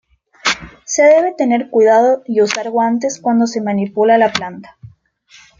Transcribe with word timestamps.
Se 0.83 1.03
debe 1.03 1.35
tener 1.35 1.69
cuidado 1.69 2.23
y 2.25 2.41
usar 2.41 2.71
guantes 2.71 3.21
cuando 3.21 3.45
se 3.45 3.61
manipula 3.61 4.17
la 4.17 4.31
planta. 4.33 4.75